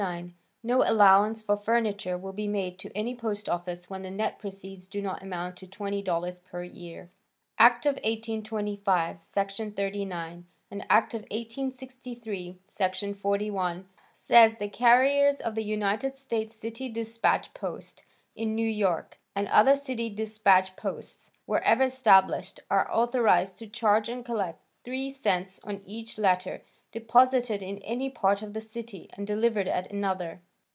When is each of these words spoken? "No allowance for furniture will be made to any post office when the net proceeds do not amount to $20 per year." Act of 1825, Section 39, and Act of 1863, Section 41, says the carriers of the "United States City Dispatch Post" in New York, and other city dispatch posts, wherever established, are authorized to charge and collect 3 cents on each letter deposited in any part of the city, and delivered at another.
"No 0.63 0.81
allowance 0.83 1.43
for 1.43 1.55
furniture 1.57 2.17
will 2.17 2.33
be 2.33 2.47
made 2.47 2.79
to 2.79 2.89
any 2.97 3.13
post 3.13 3.47
office 3.47 3.87
when 3.87 4.01
the 4.01 4.09
net 4.09 4.39
proceeds 4.39 4.87
do 4.87 4.99
not 4.99 5.21
amount 5.21 5.57
to 5.57 5.67
$20 5.67 6.43
per 6.43 6.63
year." 6.63 7.11
Act 7.59 7.85
of 7.85 7.97
1825, 7.97 9.21
Section 9.21 9.71
39, 9.73 10.47
and 10.71 10.81
Act 10.89 11.13
of 11.13 11.21
1863, 11.21 12.57
Section 12.65 13.13
41, 13.13 13.87
says 14.15 14.57
the 14.57 14.67
carriers 14.69 15.39
of 15.39 15.53
the 15.53 15.63
"United 15.63 16.15
States 16.15 16.55
City 16.55 16.89
Dispatch 16.89 17.53
Post" 17.53 18.03
in 18.35 18.55
New 18.55 18.67
York, 18.67 19.19
and 19.35 19.47
other 19.49 19.75
city 19.75 20.09
dispatch 20.09 20.75
posts, 20.75 21.29
wherever 21.45 21.83
established, 21.83 22.59
are 22.71 22.91
authorized 22.91 23.59
to 23.59 23.67
charge 23.67 24.09
and 24.09 24.25
collect 24.25 24.63
3 24.83 25.11
cents 25.11 25.59
on 25.63 25.83
each 25.85 26.17
letter 26.17 26.63
deposited 26.91 27.61
in 27.61 27.77
any 27.83 28.09
part 28.09 28.41
of 28.41 28.51
the 28.51 28.59
city, 28.59 29.09
and 29.13 29.25
delivered 29.25 29.65
at 29.65 29.89
another. 29.89 30.41